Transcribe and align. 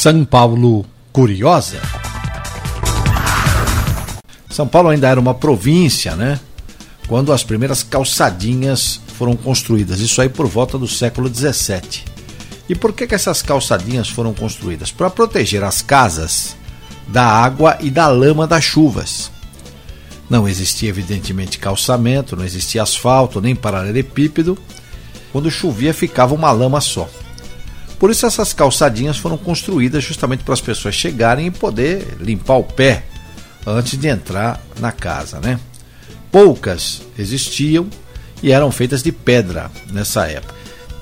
São 0.00 0.24
Paulo 0.24 0.86
Curiosa. 1.12 1.78
São 4.48 4.66
Paulo 4.66 4.88
ainda 4.88 5.06
era 5.06 5.20
uma 5.20 5.34
província, 5.34 6.16
né? 6.16 6.40
Quando 7.06 7.34
as 7.34 7.44
primeiras 7.44 7.82
calçadinhas 7.82 8.98
foram 9.18 9.36
construídas. 9.36 10.00
Isso 10.00 10.22
aí 10.22 10.30
por 10.30 10.46
volta 10.46 10.78
do 10.78 10.88
século 10.88 11.28
17. 11.28 12.06
E 12.66 12.74
por 12.74 12.94
que, 12.94 13.06
que 13.06 13.14
essas 13.14 13.42
calçadinhas 13.42 14.08
foram 14.08 14.32
construídas? 14.32 14.90
Para 14.90 15.10
proteger 15.10 15.62
as 15.62 15.82
casas 15.82 16.56
da 17.06 17.26
água 17.26 17.76
e 17.78 17.90
da 17.90 18.08
lama 18.08 18.46
das 18.46 18.64
chuvas. 18.64 19.30
Não 20.30 20.48
existia, 20.48 20.88
evidentemente, 20.88 21.58
calçamento, 21.58 22.34
não 22.34 22.44
existia 22.46 22.82
asfalto, 22.82 23.38
nem 23.38 23.54
paralelepípedo. 23.54 24.56
Quando 25.30 25.50
chovia, 25.50 25.92
ficava 25.92 26.34
uma 26.34 26.50
lama 26.50 26.80
só. 26.80 27.06
Por 28.00 28.10
isso 28.10 28.24
essas 28.24 28.54
calçadinhas 28.54 29.18
foram 29.18 29.36
construídas 29.36 30.02
justamente 30.02 30.42
para 30.42 30.54
as 30.54 30.60
pessoas 30.60 30.94
chegarem 30.94 31.46
e 31.46 31.50
poder 31.50 32.16
limpar 32.18 32.56
o 32.56 32.64
pé 32.64 33.04
antes 33.66 33.98
de 33.98 34.08
entrar 34.08 34.58
na 34.80 34.90
casa, 34.90 35.38
né? 35.38 35.60
Poucas 36.32 37.02
existiam 37.18 37.86
e 38.42 38.52
eram 38.52 38.72
feitas 38.72 39.02
de 39.02 39.12
pedra 39.12 39.70
nessa 39.92 40.26
época. 40.26 40.54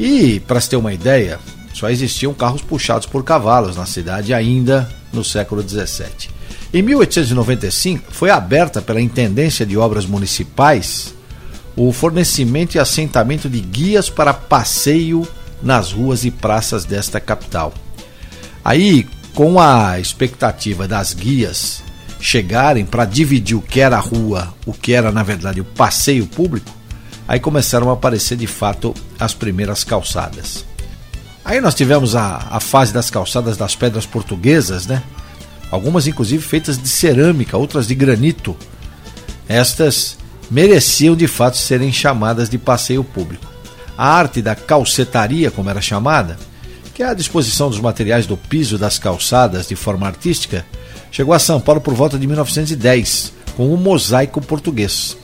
E 0.00 0.40
para 0.40 0.58
se 0.58 0.70
ter 0.70 0.76
uma 0.76 0.94
ideia, 0.94 1.38
só 1.74 1.90
existiam 1.90 2.32
carros 2.32 2.62
puxados 2.62 3.06
por 3.06 3.22
cavalos 3.22 3.76
na 3.76 3.84
cidade 3.84 4.32
ainda 4.32 4.90
no 5.12 5.22
século 5.22 5.62
17. 5.62 6.30
Em 6.72 6.80
1895 6.80 8.04
foi 8.10 8.30
aberta 8.30 8.80
pela 8.80 9.02
Intendência 9.02 9.66
de 9.66 9.76
Obras 9.76 10.06
Municipais 10.06 11.14
o 11.76 11.92
fornecimento 11.92 12.74
e 12.74 12.78
assentamento 12.78 13.50
de 13.50 13.60
guias 13.60 14.08
para 14.08 14.32
passeio 14.32 15.28
nas 15.62 15.92
ruas 15.92 16.24
e 16.24 16.30
praças 16.30 16.84
desta 16.84 17.20
capital. 17.20 17.72
Aí, 18.64 19.06
com 19.34 19.60
a 19.60 20.00
expectativa 20.00 20.88
das 20.88 21.12
guias 21.12 21.82
chegarem 22.18 22.84
para 22.84 23.04
dividir 23.04 23.56
o 23.56 23.62
que 23.62 23.80
era 23.80 23.96
a 23.96 24.00
rua, 24.00 24.54
o 24.64 24.72
que 24.72 24.92
era 24.92 25.12
na 25.12 25.22
verdade 25.22 25.60
o 25.60 25.64
passeio 25.64 26.26
público, 26.26 26.74
aí 27.28 27.38
começaram 27.38 27.90
a 27.90 27.92
aparecer 27.92 28.36
de 28.36 28.46
fato 28.46 28.94
as 29.18 29.34
primeiras 29.34 29.84
calçadas. 29.84 30.64
Aí 31.44 31.60
nós 31.60 31.74
tivemos 31.74 32.16
a, 32.16 32.48
a 32.50 32.58
fase 32.58 32.92
das 32.92 33.10
calçadas 33.10 33.56
das 33.56 33.76
pedras 33.76 34.06
portuguesas, 34.06 34.86
né? 34.86 35.02
Algumas 35.70 36.06
inclusive 36.06 36.42
feitas 36.42 36.80
de 36.80 36.88
cerâmica, 36.88 37.56
outras 37.56 37.86
de 37.86 37.94
granito. 37.94 38.56
Estas 39.48 40.16
mereciam 40.50 41.14
de 41.14 41.28
fato 41.28 41.56
serem 41.56 41.92
chamadas 41.92 42.48
de 42.48 42.58
passeio 42.58 43.04
público 43.04 43.55
a 43.96 44.08
arte 44.08 44.42
da 44.42 44.54
calcetaria, 44.54 45.50
como 45.50 45.70
era 45.70 45.80
chamada, 45.80 46.36
que 46.94 47.02
é 47.02 47.06
a 47.06 47.14
disposição 47.14 47.68
dos 47.68 47.80
materiais 47.80 48.26
do 48.26 48.36
piso 48.36 48.78
das 48.78 48.98
calçadas 48.98 49.68
de 49.68 49.76
forma 49.76 50.06
artística, 50.06 50.64
chegou 51.10 51.34
a 51.34 51.38
São 51.38 51.60
Paulo 51.60 51.80
por 51.80 51.94
volta 51.94 52.18
de 52.18 52.26
1910, 52.26 53.32
com 53.56 53.72
o 53.72 53.76
mosaico 53.76 54.40
português. 54.40 55.16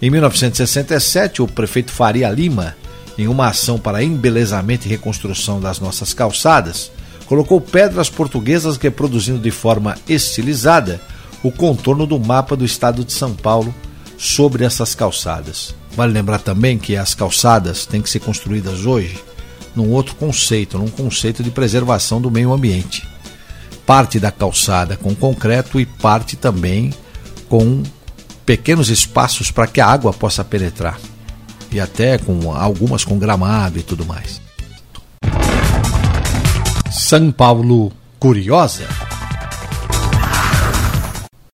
Em 0.00 0.10
1967, 0.10 1.42
o 1.42 1.46
prefeito 1.46 1.90
Faria 1.90 2.30
Lima, 2.30 2.76
em 3.18 3.26
uma 3.26 3.48
ação 3.48 3.78
para 3.78 4.02
embelezamento 4.02 4.86
e 4.86 4.90
reconstrução 4.90 5.60
das 5.60 5.80
nossas 5.80 6.14
calçadas, 6.14 6.90
colocou 7.26 7.60
pedras 7.60 8.08
portuguesas 8.08 8.76
reproduzindo 8.76 9.38
de 9.38 9.50
forma 9.50 9.96
estilizada 10.08 11.00
o 11.42 11.52
contorno 11.52 12.06
do 12.06 12.18
mapa 12.18 12.56
do 12.56 12.64
estado 12.64 13.04
de 13.04 13.12
São 13.12 13.34
Paulo 13.34 13.74
sobre 14.16 14.64
essas 14.64 14.94
calçadas. 14.94 15.74
Vale 15.98 16.12
lembrar 16.12 16.38
também 16.38 16.78
que 16.78 16.96
as 16.96 17.12
calçadas 17.12 17.84
têm 17.84 18.00
que 18.00 18.08
ser 18.08 18.20
construídas 18.20 18.86
hoje 18.86 19.20
num 19.74 19.90
outro 19.90 20.14
conceito, 20.14 20.78
num 20.78 20.86
conceito 20.86 21.42
de 21.42 21.50
preservação 21.50 22.20
do 22.20 22.30
meio 22.30 22.52
ambiente. 22.52 23.04
Parte 23.84 24.20
da 24.20 24.30
calçada 24.30 24.96
com 24.96 25.12
concreto 25.12 25.80
e 25.80 25.84
parte 25.84 26.36
também 26.36 26.94
com 27.48 27.82
pequenos 28.46 28.90
espaços 28.90 29.50
para 29.50 29.66
que 29.66 29.80
a 29.80 29.88
água 29.88 30.12
possa 30.12 30.44
penetrar. 30.44 31.00
E 31.72 31.80
até 31.80 32.16
com 32.16 32.52
algumas 32.52 33.04
com 33.04 33.18
gramado 33.18 33.76
e 33.76 33.82
tudo 33.82 34.06
mais. 34.06 34.40
São 36.92 37.32
Paulo 37.32 37.90
Curiosa. 38.20 39.07